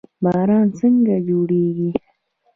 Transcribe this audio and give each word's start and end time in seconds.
باران 0.23 0.65
څنګه 0.79 1.15
جوړیږي؟ 1.27 1.89